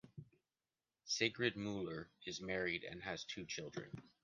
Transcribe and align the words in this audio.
Sigrid 1.05 1.53
Müller 1.55 2.07
is 2.25 2.41
married, 2.41 2.83
and 2.85 3.03
has 3.03 3.23
two 3.23 3.45
children. 3.45 4.01